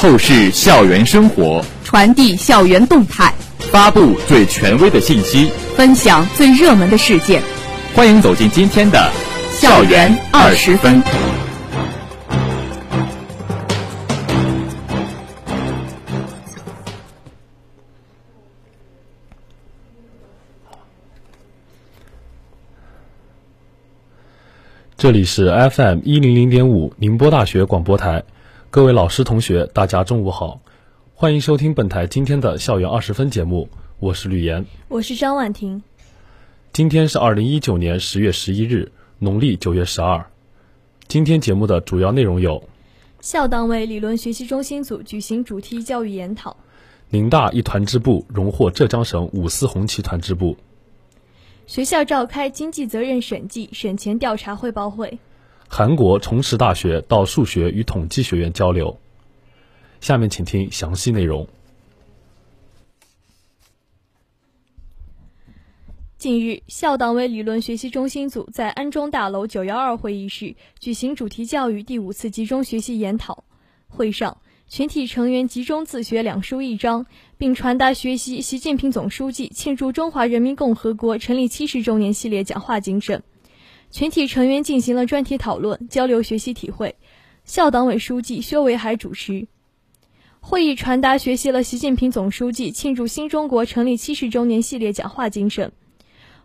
[0.00, 7.42] 透视校园生活，传递校园动态，发布最权威的信息，分享最热门的事件。
[7.94, 9.12] 欢迎走进今天的
[9.52, 11.02] 校园二十分。
[24.96, 28.22] 这里是 FM 一零零点五宁波大学广播台，
[28.72, 30.60] 各位老师同学，大家中午好，
[31.16, 35.82] 欢迎收听本台今天的校园二十分节目，我是吕岩，我是张婉婷。
[36.72, 40.24] 今天是二零一九年十月十一日，农历九月十二。
[41.08, 42.62] 今天节目的主要内容有：
[43.20, 46.54] 校党委理论学习中心组举行主题教育研讨；
[47.08, 50.56] 宁大一团支部荣获浙江省五四红旗团支部。
[51.66, 55.18] 学校召开经济责任审计审前调查汇报会。
[55.72, 58.98] 韩国崇实大学到数学与统计学院交流。
[60.00, 61.48] 下面请听详细内容。
[66.18, 73.44] 近日，校党委理论学习中心组在安中大楼九幺二会议室举行主题教育第五次集中学习研讨
[73.88, 74.38] 会上。
[74.66, 77.06] 全体成员集中自学两书一章，
[77.38, 83.22] 并传达学习习近平总书记庆祝中华人民共和国成立七十周年系列讲话精神。
[83.90, 86.96] 全体成员进行了专题讨论，交流学习体会。
[87.44, 89.48] 校党委书记薛维海主持
[90.38, 95.72] 会议，传达学习了习近平总书记庆祝新中国成立七十周年系列讲话精神。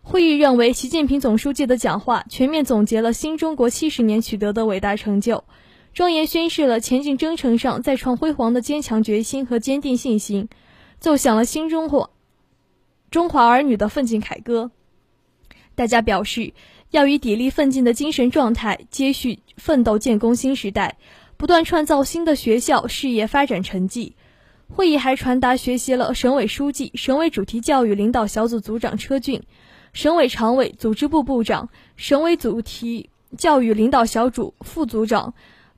[0.00, 5.44] 会议认为，习近平总书记的讲话全面总结了新中国七十年取得的伟大成就。
[5.92, 10.48] 庄严宣示了前进征程上再创辉煌的坚强决心和坚定信心，
[10.98, 12.10] 奏响了新中国
[13.10, 14.70] 中华儿女的奋进凯歌。
[15.76, 16.52] 大家表示，
[16.94, 20.96] 要以砥砺奋进的精神状态，接续奋斗建功新时代，
[21.36, 24.14] 不断创造新的学校事业发展成绩。
[24.68, 29.42] 会议还传达学习了省委书记、省委主题教育领导小组组长车俊，
[29.92, 35.34] 省委常委、组织部部长、省委主题教育领导小组副组长。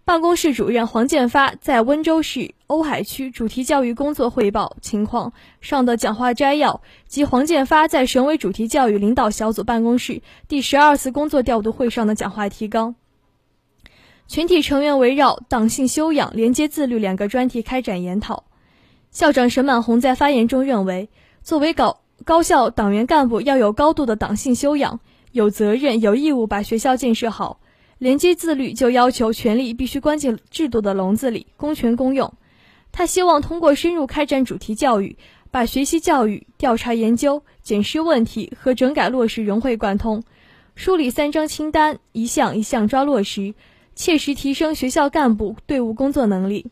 [0.07, 12.95] 办公室主任黄建发在温州市瓯海区主题教育工作汇报情况上的讲话摘要及黄建发在省委主题教育领导小组办公室第十二次工作调度会上的讲话提纲。
[14.29, 18.45] 全体成员围绕党性修养、廉洁自律两个专题开展研讨。
[19.11, 21.11] 校长沈满红在发言中认为，
[21.43, 25.01] 作为高高校党员干部，要有高度的党性修养，
[25.33, 27.59] 有责任、有义务把学校建设好。
[27.99, 32.35] 廉洁自律就要求权力必须关进制度的笼子里，公权公用。
[32.93, 35.17] 他希望通过深入开展主题教育，
[35.51, 40.23] 把学习教育、调查研究、检视问题和整改落实融会贯通，
[40.75, 43.55] 梳理三张清单，一项一项抓落实，
[43.95, 46.71] 切实提升学校干部队伍工作能力。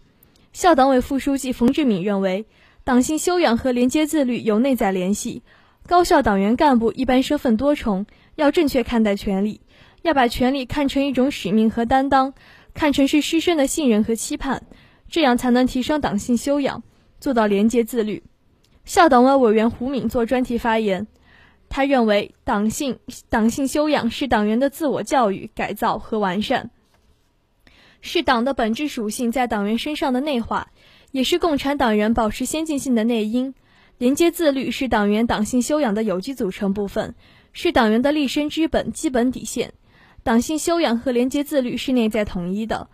[0.53, 2.45] 校党委副书记冯志敏认为，
[2.85, 5.43] 党性修养和廉洁自律有内在联系。
[5.87, 8.05] 高校党员干部一般身份多重，
[8.37, 9.61] 要正确看待权力。
[10.04, 12.34] 要把权力看成一种使命和担当，
[12.75, 14.62] 看成是师生的信任和期盼，
[15.09, 16.82] 这样才能提升党性修养，
[17.20, 18.22] 做到廉洁自律。
[18.84, 21.06] 校党委委员胡敏做专题发言，
[21.70, 22.98] 他认为党性
[23.31, 26.70] 党性修养是党员的自我教育、改造和完善，
[28.03, 30.69] 是党的本质属性在党员身上的内化，
[31.12, 33.54] 也是共产党人保持先进性的内因。
[33.97, 37.14] 廉洁自律是党员党性修养的有机组成部分，
[37.54, 39.72] 是党员的立身之本、基本底线。
[40.25, 42.89] 党性修养和廉洁自律是内在统一的。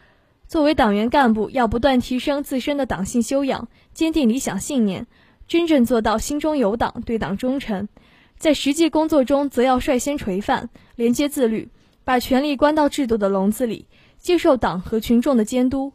[0.49, 5.07] 作为党员干部，要不断提升自身的党性修养，坚定理想信念，
[5.47, 7.89] 真正做到心中有党、对党忠诚。
[8.37, 11.69] 在实际工作中，则要率先垂范，廉洁自律，
[12.03, 13.87] 把权力关到制度的笼子里，
[14.19, 15.93] 接受党和群众的监督。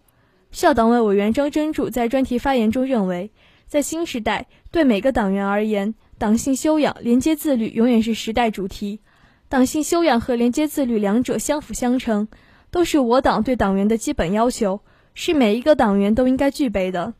[0.51, 3.29] 校党委委员张真柱在专题发言中认为，
[3.67, 9.01] 在新时代，对每个党员而言，党性修养、廉洁自律永远是时代主题。
[9.55, 12.27] 党性修养和廉洁自律两者相辅相成，
[12.71, 14.81] 都是我党对党员的基本要求，
[15.13, 17.13] 是每一个党员都应该具备的。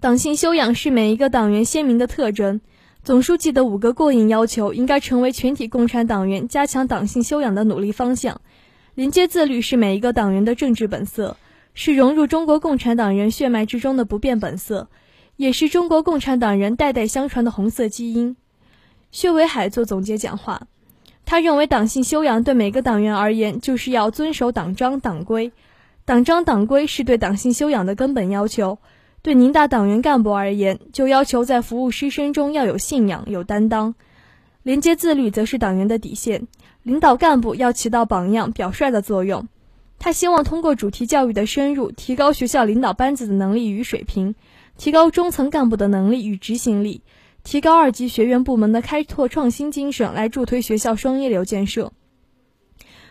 [0.00, 2.60] 党性修养是每一个党员鲜明的特征。
[3.04, 8.40] 总书记的五个过硬要求应该成为全体共产党员加强党性修养的努力方向。
[8.96, 11.36] 廉洁自律是每一个党员的政治本色，
[11.74, 14.88] 是融入中国共产党人血脉之中的不变本色，
[15.36, 18.36] 也是中国共产党人代代相传的红色基因。
[19.12, 20.66] 薛维海做总结讲话。
[21.26, 25.52] 他认为，党性修养对每个党员而言，就是要遵守党章党规。
[26.04, 28.78] 党章党规是对党性修养的根本要求。
[29.22, 33.94] 对宁大党员干部而言，就要求在服务师生中要有信仰、有担当。
[34.62, 36.46] 廉洁自律则是党员的底线，
[36.82, 39.48] 领导干部要起到榜样、表率的作用。
[39.98, 44.34] 他希望通过主题教育的深入，提高学校领导班子的能力与水平，
[44.76, 47.00] 提高中层干部的能力与执行力，
[47.44, 51.92] 提高二级学院部门的开拓创新精神，来助推学校双一流建设。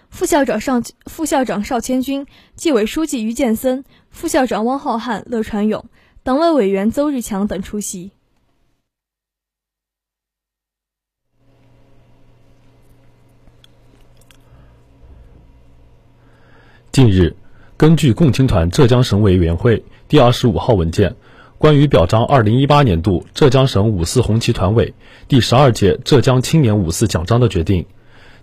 [0.10, 2.26] 副校长邵副校长邵千军、
[2.56, 5.86] 纪委书记于建森、副校长汪浩瀚、乐传勇、
[6.24, 8.12] 党委委员邹日强等出席。
[16.92, 17.36] 近日，
[17.76, 21.10] 根据共青团浙江省委员会第二十五号文件
[21.64, 24.94] 《关于表彰二零一八年度浙江省五四红旗团委
[25.30, 27.84] 第十二届浙江青年五四奖章的决定》，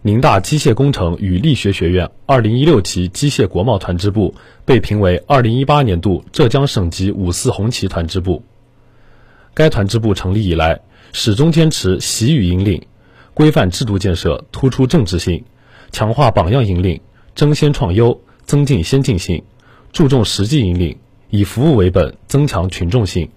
[0.01, 4.35] 宁大机械工程与力学学院二零一六期机械国贸团支部
[4.65, 8.43] 被评为二零一八年度浙江省级五四红旗团支部。
[9.53, 10.81] 该团支部成立以来，
[11.13, 12.87] 始终坚持习语引领，
[13.35, 15.45] 规范制度建设，突出政治性，
[15.93, 16.99] 强化榜样引领，
[17.35, 18.19] 争先创优。
[18.47, 19.45] 增进先进性，
[19.93, 20.97] 注重实际引领，
[21.31, 23.31] 以服务为本，增强群众性，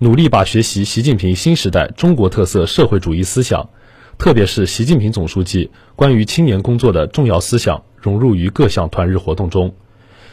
[0.00, 3.70] 努力把学习习近平新时代中国特色社会主义思想，
[4.18, 9.74] 特别是习近平总书记关于青年工作的重要思想融入于各项团日活动中，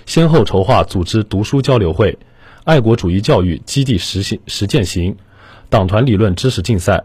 [0.06, 2.20] 先后筹划组织读书交流会、
[2.66, 5.16] 爱国主义教育基地实行实践行、
[5.70, 7.02] 党团理论知识竞赛、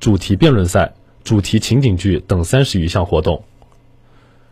[0.00, 0.92] 主题辩论赛、
[1.22, 3.44] 主题情景剧等三十余项活动。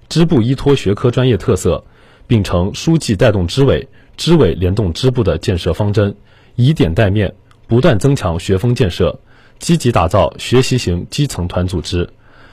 [0.08, 1.84] 支部依托学科专业特色。
[2.26, 3.88] 秉承书记带动支委，
[4.20, 6.14] 支委联动支部的建设方针，
[6.54, 7.34] 以点带面，
[7.66, 9.18] 不断增强学风建设，
[9.58, 12.06] 积极打造学习型基层团组织，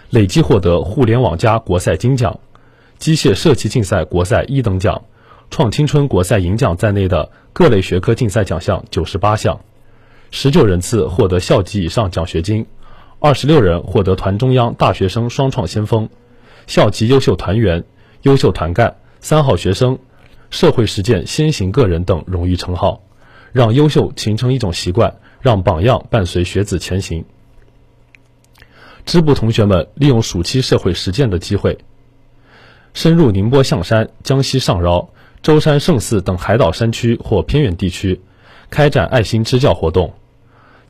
[0.10, 2.40] 累计获得互联网加国赛金奖、
[2.98, 5.04] 机械设计竞赛国赛一等奖、
[5.50, 9.60] 创青春国赛银奖在内的各类学科竞赛奖项九十八项，
[10.32, 12.66] 十九人次获得校级以上奖学金，
[13.20, 16.08] 二十六人获得团中央大学生双创先锋、
[16.66, 17.84] 校级优秀团员、
[18.22, 18.96] 优秀团干。
[19.20, 19.98] 三好学生、
[20.50, 23.04] 社会实践先行个人等荣誉称号，
[23.52, 27.26] 让优秀形成一种习惯，让榜样伴随学子前行。
[29.06, 31.78] 支部同学们利用暑期社会实践的机会，
[32.94, 35.10] 深入宁波象山、江西上饶、
[35.42, 38.22] 舟山圣寺等海岛山区或偏远地区，
[38.70, 40.14] 开展爱心支教活动，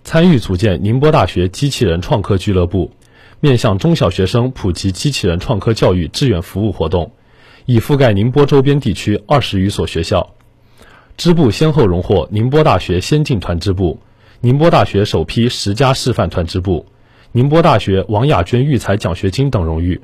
[0.04, 2.92] 参与组建宁波大学机器人创客俱乐部，
[3.40, 7.12] 面向中小学生普及机器人创客教育志愿服务活动。
[7.68, 10.36] 已覆盖宁波周边地区二十余所学校，
[11.18, 14.00] 支部先后荣获宁波大学先进团支部、
[14.40, 16.86] 宁波大学首批十佳示范团支部、
[17.34, 20.00] 宁波大学王雅娟育才奖学金等荣誉。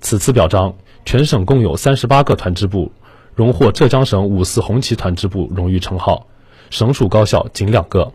[0.00, 0.74] 此次表彰，
[1.04, 2.90] 全省共有三十八个团支部
[3.34, 6.28] 荣获浙江省五四红旗团支部荣誉称号，
[6.70, 8.10] 省属高校仅两个。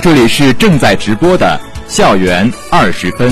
[0.00, 3.28] 这里是正在直播的校园二十分。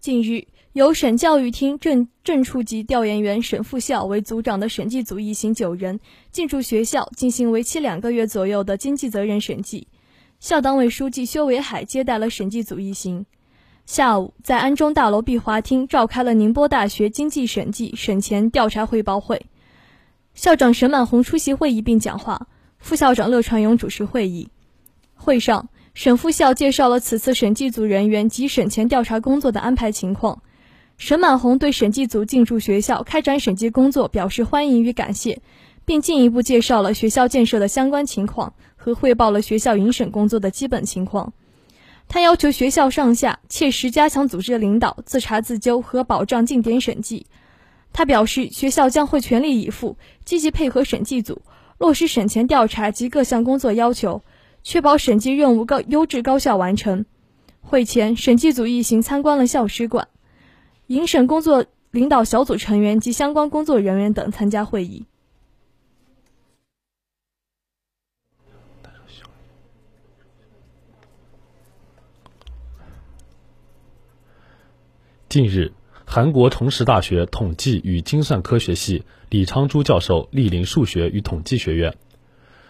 [0.00, 6.00] 近日，由省教育厅正正处级调研员沈副校为组长的审计组一行九人
[6.32, 9.86] 进驻学校，进行为期两个月左右的经济责任审计。
[10.40, 13.24] 校党委书记薛伟海接待了审计组一行。
[13.86, 19.46] 下午，在安中大楼碧华厅召开了宁波大学经济审计审前调查汇报会，
[20.34, 22.48] 校长沈满红出席会议并讲话，
[22.80, 24.48] 副校长乐传勇主持会议。
[25.14, 30.42] 会上，沈副校介绍了此次审计组人员及审前调查工作的安排情况。
[30.98, 35.40] 沈满红对审计组进驻学校开展审计工作表示欢迎与感谢，
[35.84, 41.32] 并进一步介绍了学校建设的相关情况和汇报了学校迎审工作的基本情况。
[42.08, 47.26] 他要求学校上下切实加强组织领导、自查自纠和保障进点审计。
[47.92, 51.42] 他表示，学校将会全力以赴，积极配合审计组，
[51.78, 54.22] 落实审前调查及各项工作要求，
[54.62, 57.06] 确保审计任务高优质高效完成。
[57.60, 60.08] 会前，审计组一行参观了校史馆，
[60.86, 65.06] 迎审工作领导小组成员及相关工作人员等参加会议。
[75.36, 75.72] 近日，
[76.06, 81.94] 韩国崇实大学统计与精算科学系李昌洙教授莅临数学与统计学院，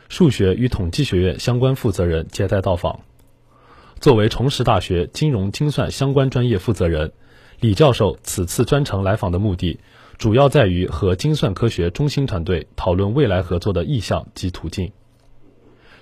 [0.09, 3.03] 数学与统计学院相关负责人接待到访。
[4.01, 7.13] 作为崇实大学金融精算相关专业负责人，
[7.61, 9.79] 李教授此次专程来访的目的，
[10.19, 14.91] 主要在于和精算科学中心团队讨论未来合作的意向及途径。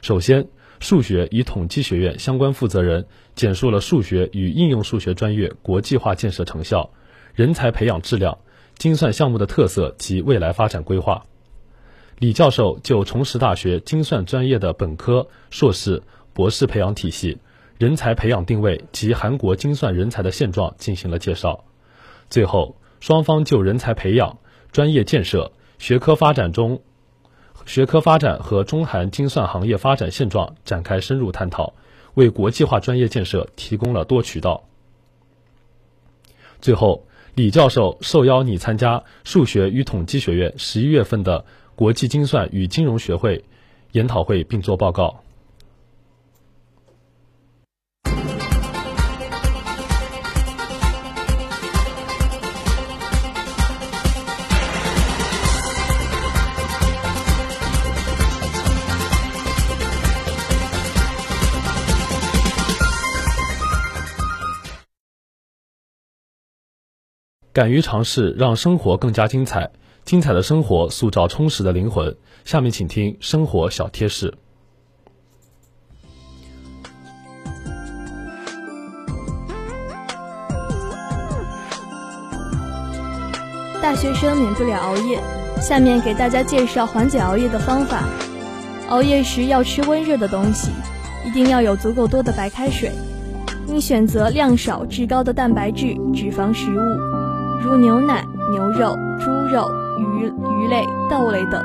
[0.01, 0.49] 首先，
[0.81, 6.91] 数学与统计学院相关负责人简述了数学与应用数学专业国际化建设成效、
[7.35, 8.39] 人才培养质量、
[8.77, 11.25] 精算项目的特色及未来发展规划。
[12.19, 16.03] 李教授就重实大学精算专业的本科、硕士、
[16.33, 17.39] 博士培养体系、
[17.79, 21.65] 人才培养定位及韩国精算人才的现状进行了介绍。
[22.31, 24.39] 最后，双方就人才培养、
[24.71, 26.83] 专业建设、学科发展中、
[27.67, 31.73] 学科发展和中韩精算行业发展现状展开深入探讨，
[32.15, 34.65] 为国际化专业建设提供了多渠道。
[36.61, 41.45] 最后，李教授受邀拟参加数学与统计学院十一月份的
[41.75, 43.45] 国际精算与金融学会
[43.93, 45.21] 研讨会，并作报告。
[67.55, 69.71] 敢于尝试，让生活更加精彩。
[70.05, 72.17] 精彩的生活塑造充实的灵魂。
[72.45, 74.35] 下面请听生活小贴士。
[83.81, 85.21] 大学生免不了熬夜，
[85.61, 88.03] 下面给大家介绍缓解熬夜的方法。
[88.89, 90.73] 熬夜时要吃温热的东西，
[91.25, 92.91] 一定要有足够多的白开水。
[93.69, 97.14] 应选择量少质高的蛋白质、脂肪食物。
[97.65, 99.67] 如牛奶、牛肉、猪肉、
[99.99, 101.65] 鱼鱼类、豆类等，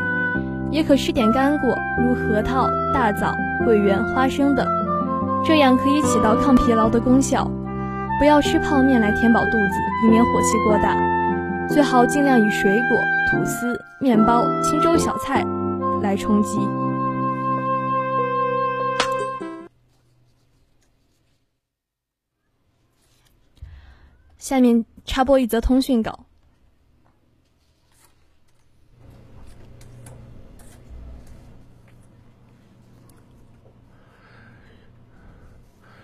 [0.71, 3.33] 也可吃点干果，如核桃、大枣、
[3.65, 4.65] 桂圆、花生等，
[5.43, 7.43] 这样可以起到抗疲劳的功效。
[8.17, 9.75] 不要吃泡面来填饱肚子，
[10.05, 10.95] 以免火气过大。
[11.67, 12.97] 最好尽量以水果、
[13.29, 15.45] 吐司、面包、清粥小菜
[16.01, 16.59] 来充饥。
[24.37, 24.85] 下面。
[25.09, 26.27] 插播一则通讯稿。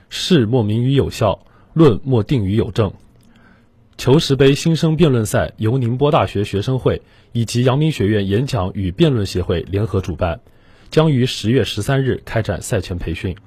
[0.09, 1.39] 事莫名于有效，
[1.73, 2.91] 论莫定于有证。
[3.95, 6.99] 求实杯新生辩论赛由宁波大学学生会
[7.31, 10.41] 以及阳明学院演讲与辩论协会联合主办，
[10.89, 13.37] 将于十月十三日开展赛前培训。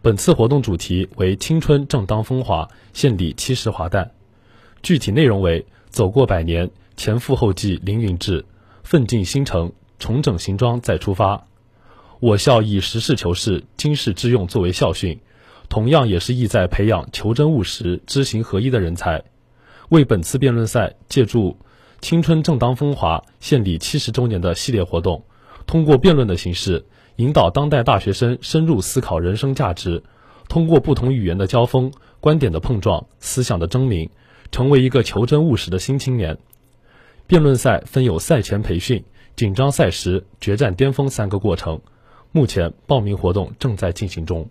[0.00, 4.10] 本次活动主题为“青春正当风华，献礼七十华诞”。
[4.82, 8.44] 具体内容为：走过百年，前赴后继凌云志，
[8.82, 11.46] 奋进新城，重整行装再出发。
[12.20, 15.20] 我校以实事求是、经世致用作为校训，
[15.68, 19.22] 同样也是意在培养求真务实、知行合一的人才。
[19.88, 21.56] 为本次辩论赛借助
[22.00, 25.24] “青春正当风华，献礼七十周年”的系列活动，
[25.66, 26.84] 通过辩论的形式，
[27.16, 30.02] 引导当代大学生深入思考人生价值，
[30.48, 34.10] 通过不同语言的交锋、观点的碰撞、思想的争鸣。
[34.50, 36.38] 成为一个求真务实的新青年。
[37.26, 39.04] 辩论赛分有赛前培训、
[39.36, 41.80] 紧张赛时、决战巅峰三个过程。
[42.32, 44.48] 目前报名活动正在进行中。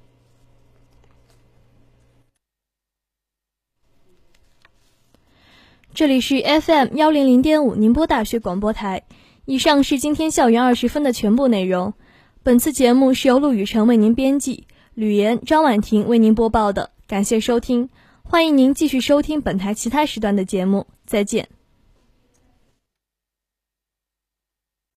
[5.94, 9.04] 这里是 FM 幺零零点五宁波大学广播台。
[9.46, 11.94] 以上是今天校园二十分的全部内容。
[12.44, 16.92] 本次节目是由陆雨辰为您编辑，吕岩、张婉婷为您播报的。
[17.08, 17.90] 感谢收听。
[18.30, 21.48] 欢迎您继续收听本台其他时段的节目，再见。